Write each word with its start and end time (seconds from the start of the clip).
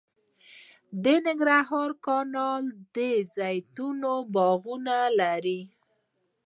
د 1.03 1.05
ننګرهار 1.25 1.89
کانال 2.05 2.63
د 2.95 2.97
زیتون 3.35 4.01
باغونه 4.33 4.97
لري 5.19 5.61